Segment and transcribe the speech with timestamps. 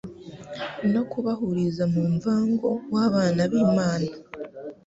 [0.93, 4.11] no kubahuriza mu mmvango w'abana b'Imana.